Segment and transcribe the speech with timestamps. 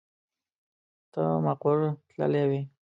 [1.11, 1.77] ته مقر
[2.11, 2.61] تللی وې.